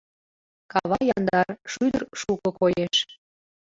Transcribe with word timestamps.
Кава 0.71 0.99
яндар, 1.15 1.47
шӱдыр 1.71 2.03
шуко 2.21 2.49
коеш. 2.59 2.95